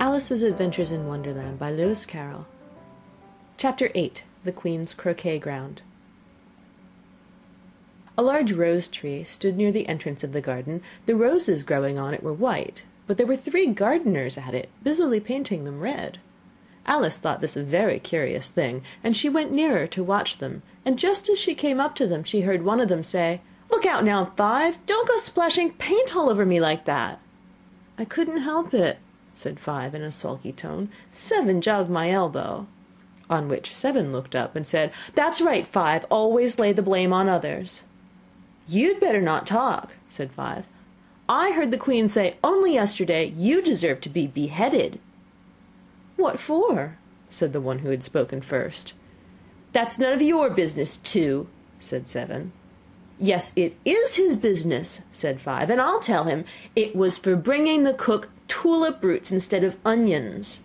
[0.00, 2.46] Alice's Adventures in Wonderland by Lewis Carroll
[3.56, 5.82] Chapter 8 The Queen's Croquet Ground
[8.16, 10.82] A large rose tree stood near the entrance of the garden.
[11.06, 15.18] The roses growing on it were white, but there were three gardeners at it, busily
[15.18, 16.18] painting them red.
[16.86, 20.96] Alice thought this a very curious thing, and she went nearer to watch them, and
[20.96, 24.04] just as she came up to them she heard one of them say, "Look out
[24.04, 24.78] now, Five!
[24.86, 27.20] Don't go splashing paint all over me like that!"
[27.98, 29.00] "I couldn't help it,"
[29.38, 30.88] said Five, in a sulky tone.
[31.12, 32.66] "Seven jogged my elbow."
[33.30, 36.04] On which Seven looked up and said, "That's right, Five.
[36.10, 37.84] Always lay the blame on others."
[38.66, 40.66] "You'd better not talk," said Five.
[41.28, 44.98] "I heard the Queen say only yesterday you deserved to be beheaded."
[46.16, 46.98] "What for?"
[47.30, 48.92] said the one who had spoken first.
[49.72, 51.46] "That's none of your business, Two,"
[51.78, 52.50] said Seven.
[53.20, 56.44] "Yes, it is his business," said Five, "and I'll tell him.
[56.74, 60.62] It was for bringing the cook tulip roots instead of onions."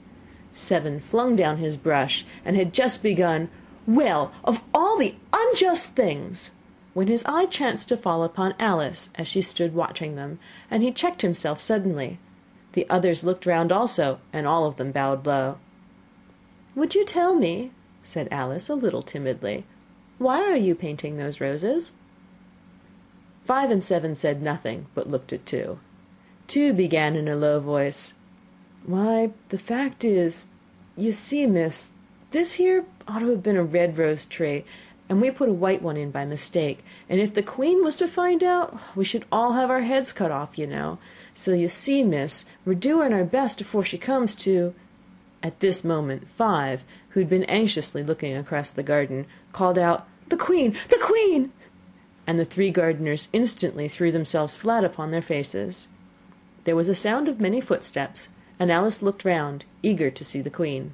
[0.53, 3.49] Seven flung down his brush, and had just begun,
[3.85, 6.51] "Well, of all the unjust things!"
[6.93, 10.39] when his eye chanced to fall upon Alice as she stood watching them,
[10.71, 12.19] and he checked himself suddenly.
[12.73, 15.57] The others looked round also, and all of them bowed low.
[16.75, 19.65] "Would you tell me," said Alice, a little timidly,
[20.19, 21.93] "why are you painting those roses?"
[23.45, 25.79] Five and Seven said nothing, but looked at Two.
[26.47, 28.13] Two began in a low voice,
[28.85, 30.47] "Why, the fact is,
[30.97, 31.89] you see, miss,
[32.31, 34.65] this here ought to have been a red rose tree,
[35.07, 38.07] and we put a white one in by mistake, and if the Queen was to
[38.07, 40.97] find out, we should all have our heads cut off, you know.
[41.33, 44.73] So you see, miss, we're doing our best afore she comes to
[45.41, 50.37] At this moment Five, who had been anxiously looking across the garden, called out, "The
[50.37, 50.75] Queen!
[50.89, 51.51] the Queen!"
[52.25, 55.87] and the three gardeners instantly threw themselves flat upon their faces.
[56.65, 60.49] There was a sound of many footsteps, and Alice looked round, eager to see the
[60.49, 60.93] Queen.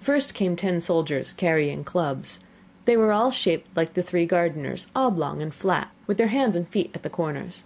[0.00, 2.40] First came ten soldiers, carrying clubs.
[2.84, 6.68] They were all shaped like the three gardeners, oblong and flat, with their hands and
[6.68, 7.64] feet at the corners.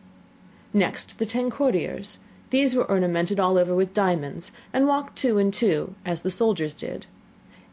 [0.73, 2.19] Next the ten courtiers.
[2.51, 6.75] These were ornamented all over with diamonds, and walked two and two, as the soldiers
[6.75, 7.07] did.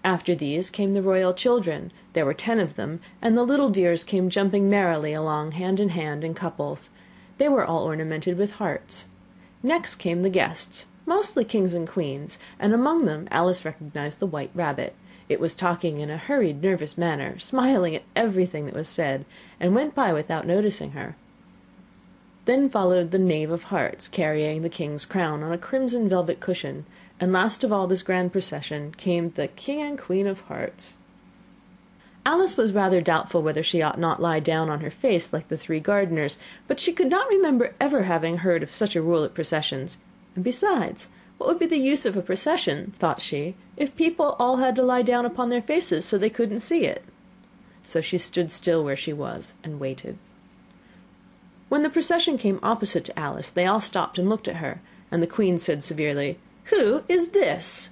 [0.04, 4.04] After these came the royal children: there were ten of them, and the little dears
[4.04, 6.90] came jumping merrily along hand in hand, in couples.
[7.38, 9.06] They were all ornamented with hearts.
[9.62, 14.52] Next came the guests, mostly kings and queens, and among them Alice recognised the white
[14.54, 14.94] rabbit.
[15.28, 19.26] It was talking in a hurried, nervous manner, smiling at everything that was said,
[19.60, 21.16] and went by without noticing her.
[22.46, 26.86] Then followed the knave of hearts, carrying the king's crown on a crimson velvet cushion,
[27.20, 30.94] and last of all this grand procession came the king and queen of hearts.
[32.28, 35.58] Alice was rather doubtful whether she ought not lie down on her face like the
[35.58, 39.36] three gardeners, but she could not remember ever having heard of such a rule at
[39.36, 40.00] processions;
[40.34, 44.58] and besides, what would be the use of a procession, thought she, if people all
[44.58, 47.04] had to lie down upon their faces so they couldn't see it?
[47.84, 50.18] So she stood still where she was, and waited.
[51.70, 54.82] When the procession came opposite to Alice, they all stopped and looked at her,
[55.12, 57.92] and the queen said severely, "Who is this?"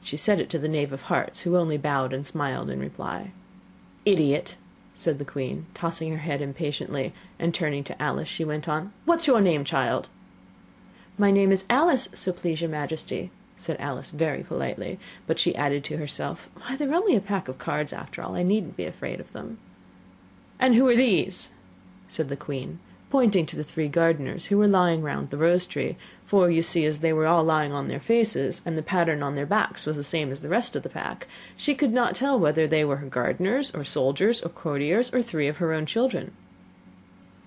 [0.00, 3.32] She said it to the knave of hearts, who only bowed and smiled in reply.
[4.10, 4.56] "Idiot!"
[4.94, 9.26] said the queen, tossing her head impatiently, and turning to Alice, she went on, "What's
[9.26, 10.08] your name, child?"
[11.18, 15.84] "My name is Alice, so please your majesty," said Alice very politely; but she added
[15.84, 18.34] to herself, "Why, they're only a pack of cards after all.
[18.34, 19.58] I needn't be afraid of them."
[20.58, 21.50] "And who are these?"
[22.06, 22.78] said the queen,
[23.10, 25.96] pointing to the three gardeners, who were lying round the rose tree;
[26.26, 29.34] for, you see, as they were all lying on their faces, and the pattern on
[29.34, 31.26] their backs was the same as the rest of the pack,
[31.56, 35.48] she could not tell whether they were her gardeners, or soldiers, or courtiers, or three
[35.48, 36.32] of her own children.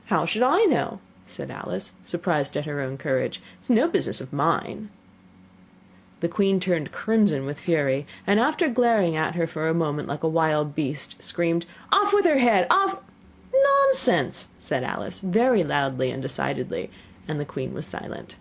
[0.05, 3.41] "How should I know?" said Alice, surprised at her own courage.
[3.59, 4.89] "It's no business of mine."
[6.21, 10.23] The queen turned crimson with fury, and after glaring at her for a moment like
[10.23, 12.67] a wild beast, screamed, "Off with her head!
[12.69, 12.97] Off
[13.91, 16.89] "Nonsense!" said Alice, very loudly and decidedly,
[17.27, 18.35] and the queen was silent.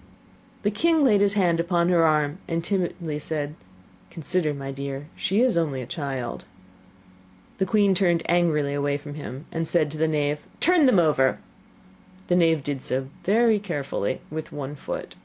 [0.62, 3.56] The king laid his hand upon her arm, and timidly said,
[4.10, 6.44] "Consider, my dear, she is only a child."
[7.58, 11.40] The queen turned angrily away from him, and said to the knave, "Turn them over."
[12.28, 15.16] The knave did so very carefully, with one foot.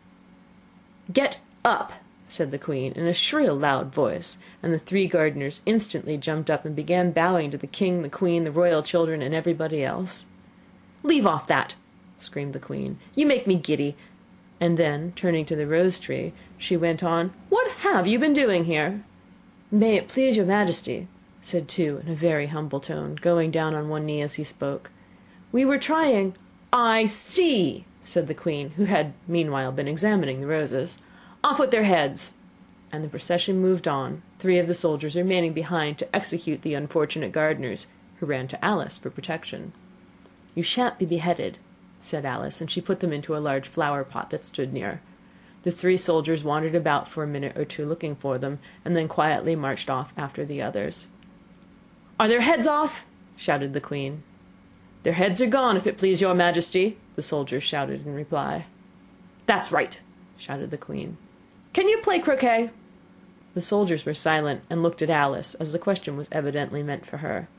[1.13, 1.93] "Get up!"
[2.27, 6.65] Said the queen, in a shrill loud voice, and the three gardeners instantly jumped up
[6.65, 10.25] and began bowing to the king, the queen, the royal children, and everybody else.
[11.03, 11.75] "Leave off that!"
[12.19, 12.97] screamed the queen.
[13.13, 13.95] "You make me giddy
[14.61, 18.65] and then, turning to the rose tree, she went on, "What have you been doing
[18.65, 19.03] here?"
[19.69, 21.07] "May it please your majesty,"
[21.41, 24.91] said Two in a very humble tone, going down on one knee as he spoke,
[25.51, 26.35] "we were trying—"
[26.71, 30.97] "I see," said the queen, who had meanwhile been examining the roses.
[31.45, 32.31] Off with their heads!"
[32.91, 37.31] And the procession moved on, three of the soldiers remaining behind to execute the unfortunate
[37.31, 37.85] gardeners,
[38.19, 39.71] who ran to Alice for protection.
[40.55, 41.59] "You shan't be beheaded,"
[41.99, 45.01] said Alice, and she put them into a large flower pot that stood near.
[45.61, 49.07] The three soldiers wandered about for a minute or two looking for them, and then
[49.07, 51.09] quietly marched off after the others.
[52.19, 53.05] "Are their heads off?"
[53.35, 54.23] shouted the queen.
[55.03, 58.65] "Their heads are gone, if it please your majesty," the soldiers shouted in reply.
[59.45, 60.01] "That's right,"
[60.39, 61.17] shouted the queen.
[61.75, 62.69] "Can you play croquet?"
[63.53, 67.17] The soldiers were silent, and looked at Alice, as the question was evidently meant for
[67.17, 67.49] her.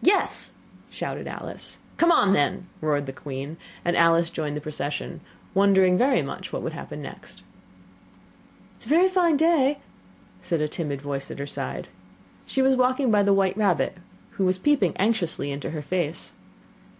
[0.00, 0.52] "Yes,"
[0.88, 1.76] shouted Alice.
[1.98, 5.20] "Come on, then," roared the queen, and Alice joined the procession,
[5.52, 7.42] wondering very much what would happen next.
[8.74, 9.80] "It's a very fine day,"
[10.40, 11.88] said a timid voice at her side.
[12.46, 13.98] She was walking by the white rabbit,
[14.30, 16.32] who was peeping anxiously into her face.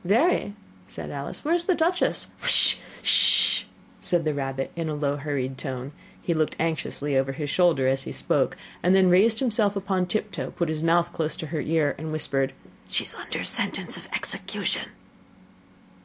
[0.05, 0.53] "Very,"
[0.87, 1.47] said Alice.
[1.47, 2.77] "Where's the duchess?" "Sh!
[3.03, 3.65] sh!"
[4.01, 5.93] said the rabbit, in a low hurried tone.
[6.23, 10.53] He looked anxiously over his shoulder as he spoke, and then raised himself upon tiptoe,
[10.53, 12.53] put his mouth close to her ear, and whispered,
[12.89, 14.91] "She's under sentence of execution."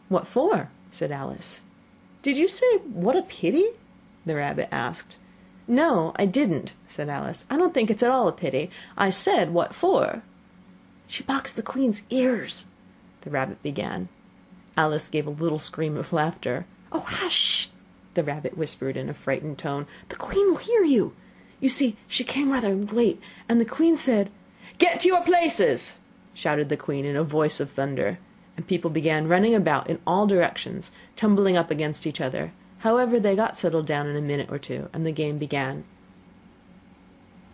[0.10, 1.62] "What for?" said Alice.
[2.24, 3.66] "Did you say, what a pity?"
[4.25, 5.18] the rabbit asked.
[5.68, 7.46] "No, I didn't," said Alice.
[7.50, 8.72] "I don't think it's at all a pity.
[8.98, 10.24] I said, what for?"
[11.06, 12.66] "She boxed the queen's ears,"
[13.22, 14.10] the rabbit began.
[14.75, 16.66] Alice gave a little scream of laughter.
[16.92, 17.70] "Oh, hush!"
[18.18, 19.88] The rabbit whispered in a frightened tone.
[20.10, 21.14] "The queen will hear you.
[21.62, 24.30] You see, she came rather late, and the queen said
[24.78, 25.96] "Get to your places!"
[26.34, 28.18] shouted the queen in a voice of thunder
[28.58, 32.52] and people began running about in all directions, tumbling up against each other.
[32.80, 35.84] However, they got settled down in a minute or two, and the game began.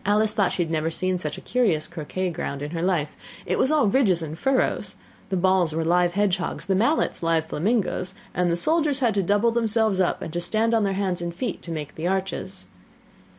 [0.05, 3.15] Alice thought she had never seen such a curious croquet ground in her life.
[3.45, 4.95] It was all ridges and furrows.
[5.33, 9.49] The balls were live hedgehogs, the mallets live flamingoes, and the soldiers had to double
[9.49, 12.67] themselves up and to stand on their hands and feet to make the arches.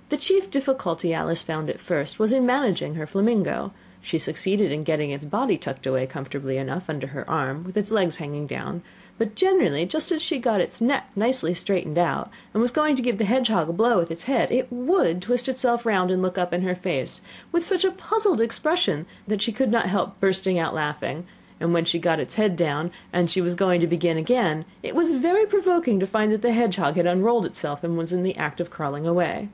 [0.09, 3.73] The chief difficulty Alice found at first was in managing her flamingo.
[4.03, 7.93] She succeeded in getting its body tucked away comfortably enough under her arm, with its
[7.93, 8.83] legs hanging down;
[9.17, 13.03] but generally, just as she got its neck nicely straightened out, and was going to
[13.03, 16.39] give the hedgehog a blow with its head, it would twist itself round and look
[16.39, 17.21] up in her face,
[17.53, 21.25] with such a puzzled expression that she could not help bursting out laughing;
[21.65, 24.95] and when she got its head down, and she was going to begin again, it
[24.95, 28.37] was very provoking to find that the hedgehog had unrolled itself and was in the
[28.37, 29.49] act of crawling away.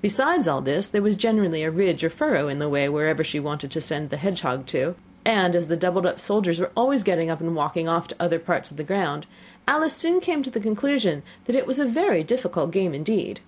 [0.00, 3.40] Besides all this, there was generally a ridge or furrow in the way wherever she
[3.40, 4.94] wanted to send the hedgehog to,
[5.24, 8.38] and as the doubled up soldiers were always getting up and walking off to other
[8.38, 9.26] parts of the ground,
[9.66, 13.40] Alice soon came to the conclusion that it was a very difficult game indeed.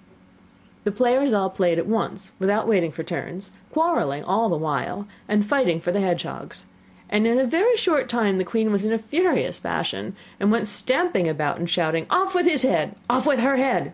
[0.82, 5.46] The players all played at once, without waiting for turns, quarrelling all the while, and
[5.46, 6.66] fighting for the hedgehogs;
[7.10, 10.66] and in a very short time the queen was in a furious passion, and went
[10.66, 12.96] stamping about and shouting, "Off with his head!
[13.10, 13.92] Off with her head!"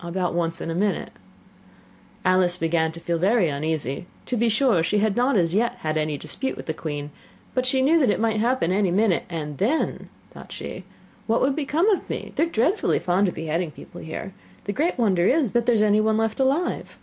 [0.00, 1.12] about once in a minute.
[2.24, 4.06] Alice began to feel very uneasy.
[4.26, 7.10] To be sure, she had not as yet had any dispute with the queen,
[7.52, 10.84] but she knew that it might happen any minute, and then, thought she,
[11.26, 12.32] what would become of me?
[12.36, 14.32] They're dreadfully fond of beheading people here.
[14.64, 16.98] The great wonder is that there's anyone left alive.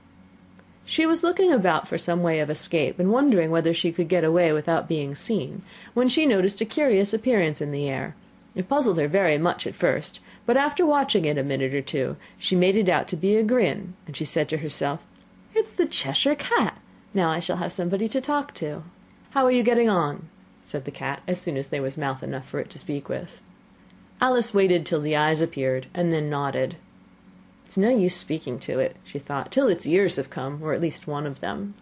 [0.91, 4.23] She was looking about for some way of escape, and wondering whether she could get
[4.23, 5.61] away without being seen,
[5.93, 8.15] when she noticed a curious appearance in the air.
[8.55, 12.15] It puzzled her very much at first, but after watching it a minute or two,
[12.39, 15.05] she made it out to be a grin, and she said to herself,
[15.53, 16.79] "It's the Cheshire Cat.
[17.13, 18.81] Now I shall have somebody to talk to."
[19.29, 20.27] "How are you getting on?"
[20.63, 23.41] said the cat, as soon as there was mouth enough for it to speak with.
[24.19, 26.77] Alice waited till the eyes appeared, and then nodded.
[27.69, 30.81] "It's no use speaking to it," she thought, "till its ears have come, or at
[30.81, 31.75] least one of them."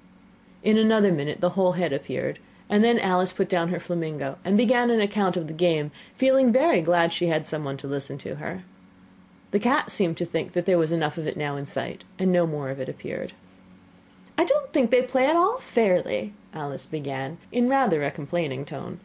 [0.61, 4.57] In another minute the whole head appeared, and then Alice put down her flamingo, and
[4.57, 8.35] began an account of the game, feeling very glad she had someone to listen to
[8.35, 8.63] her.
[9.51, 12.33] The cat seemed to think that there was enough of it now in sight, and
[12.33, 13.31] no more of it appeared.
[14.37, 18.99] "I don't think they play at all fairly," Alice began, in rather a complaining tone;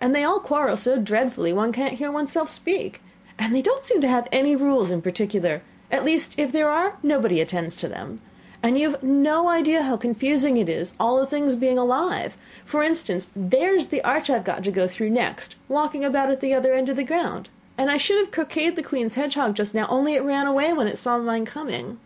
[0.00, 3.00] "and they all quarrel so dreadfully one can't hear oneself speak.
[3.38, 6.96] And they don't seem to have any rules in particular at least, if there are,
[7.02, 8.20] nobody attends to them.
[8.62, 12.36] And you've no idea how confusing it is, all the things being alive.
[12.64, 16.54] For instance, there's the arch I've got to go through next, walking about at the
[16.54, 19.86] other end of the ground; and I should have croqueted the queen's hedgehog just now,
[19.88, 21.98] only it ran away when it saw mine coming."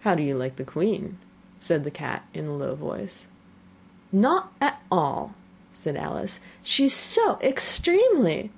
[0.00, 1.18] "How do you like the queen?"
[1.58, 3.26] said the cat in a low voice.
[4.12, 5.34] "Not at all,"
[5.72, 6.40] said Alice.
[6.62, 8.50] "She's so extremely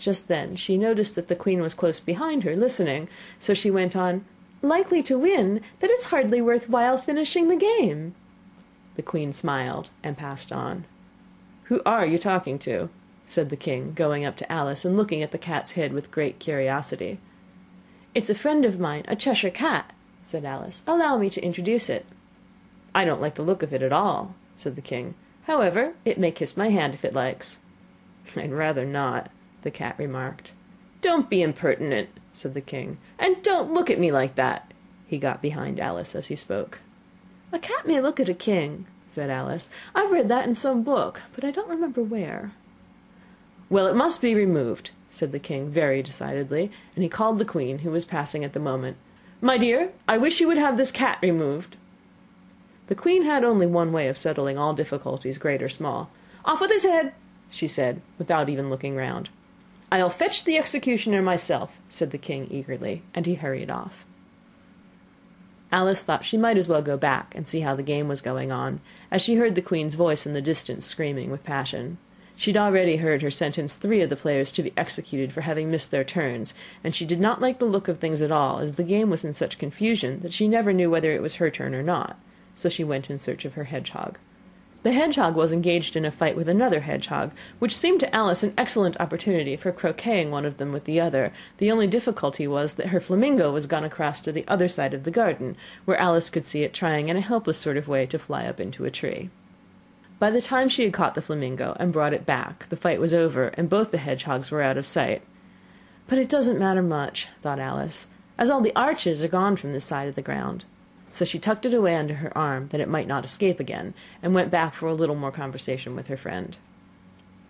[0.00, 3.06] Just then she noticed that the queen was close behind her, listening,
[3.38, 4.24] so she went on,
[4.62, 8.14] "likely to win, that it's hardly worth while finishing the game."
[8.96, 10.86] The queen smiled and passed on.
[11.64, 12.88] "Who are you talking to?"
[13.26, 16.38] said the king, going up to Alice and looking at the cat's head with great
[16.38, 17.18] curiosity.
[18.14, 19.92] "It's a friend of mine, a Cheshire cat,"
[20.24, 20.80] said Alice.
[20.86, 22.06] "Allow me to introduce it."
[22.94, 25.14] "I don't like the look of it at all," said the king.
[25.42, 27.58] "However, it may kiss my hand if it likes."
[28.34, 29.30] "I'd rather not,"
[29.62, 30.52] the cat remarked.
[31.00, 34.72] "Don't be impertinent," said the king, "and don't look at me like that."
[35.06, 36.78] He got behind Alice as he spoke.
[37.52, 39.70] "A cat may look at a king," said Alice.
[39.94, 42.52] "I've read that in some book, but I don't remember where."
[43.68, 47.80] "Well, it must be removed," said the king, very decidedly, and he called the queen,
[47.80, 48.96] who was passing at the moment.
[49.40, 51.76] "My dear, I wish you would have this cat removed."
[52.86, 56.10] The queen had only one way of settling all difficulties, great or small.
[56.44, 57.12] "Off with his head!"
[57.50, 59.30] she said, without even looking round.
[59.92, 64.06] "I'll fetch the executioner myself," said the king eagerly, and he hurried off.
[65.72, 68.50] Alice thought she might as well go back and see how the game was going
[68.50, 68.80] on,
[69.10, 71.98] as she heard the queen's voice in the distance screaming with passion.
[72.34, 75.70] She had already heard her sentence three of the players to be executed for having
[75.70, 78.74] missed their turns, and she did not like the look of things at all, as
[78.74, 81.74] the game was in such confusion that she never knew whether it was her turn
[81.74, 82.18] or not,
[82.54, 84.18] so she went in search of her hedgehog.
[84.82, 88.54] The hedgehog was engaged in a fight with another hedgehog, which seemed to Alice an
[88.56, 92.86] excellent opportunity for croqueting one of them with the other; the only difficulty was that
[92.86, 96.46] her flamingo was gone across to the other side of the garden, where Alice could
[96.46, 99.28] see it trying in a helpless sort of way to fly up into a tree.
[100.18, 103.12] By the time she had caught the flamingo and brought it back, the fight was
[103.12, 105.20] over, and both the hedgehogs were out of sight.
[106.08, 108.06] But it doesn't matter much, thought Alice,
[108.38, 110.64] as all the arches are gone from this side of the ground.
[111.10, 114.34] So she tucked it away under her arm, that it might not escape again, and
[114.34, 116.56] went back for a little more conversation with her friend.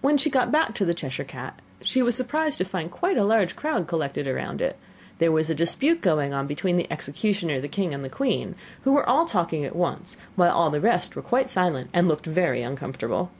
[0.01, 3.25] When she got back to the Cheshire Cat, she was surprised to find quite a
[3.25, 4.79] large crowd collected around it.
[5.19, 8.93] There was a dispute going on between the executioner, the king, and the queen, who
[8.93, 12.63] were all talking at once, while all the rest were quite silent and looked very
[12.63, 13.31] uncomfortable.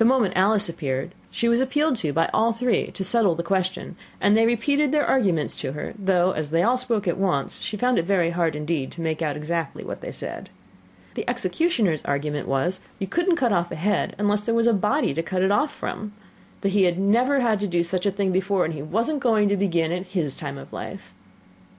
[0.00, 3.96] The moment Alice appeared, she was appealed to by all three to settle the question,
[4.18, 7.76] and they repeated their arguments to her, though, as they all spoke at once, she
[7.76, 10.48] found it very hard indeed to make out exactly what they said.
[11.16, 15.12] The executioner's argument was, you couldn't cut off a head unless there was a body
[15.12, 16.14] to cut it off from;
[16.62, 19.50] that he had never had to do such a thing before, and he wasn't going
[19.50, 21.12] to begin at his time of life.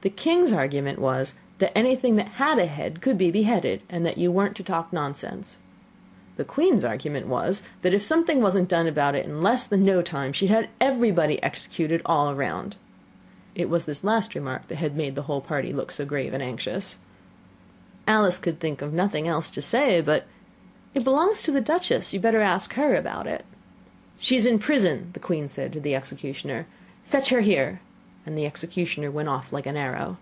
[0.01, 4.19] The king's argument was, that anything that had a head could be beheaded, and that
[4.19, 5.57] you weren't to talk nonsense.
[6.37, 10.01] The queen's argument was, that if something wasn't done about it in less than no
[10.01, 12.77] time, she'd have everybody executed all round.
[13.53, 16.41] It was this last remark that had made the whole party look so grave and
[16.41, 16.99] anxious.
[18.07, 20.25] Alice could think of nothing else to say but,
[20.93, 23.45] "It belongs to the duchess; you'd better ask her about it."
[24.17, 26.65] "She's in prison," the queen said to the executioner.
[27.03, 27.81] "Fetch her here,"
[28.25, 30.17] and the executioner went off like an arrow.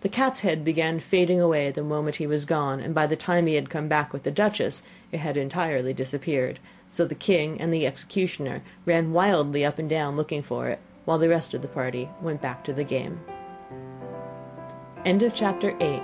[0.00, 3.46] The cat's head began fading away the moment he was gone, and by the time
[3.46, 7.72] he had come back with the duchess it had entirely disappeared, so the king and
[7.72, 11.68] the executioner ran wildly up and down looking for it, while the rest of the
[11.68, 13.20] party went back to the game.
[15.04, 16.00] End of chapter 8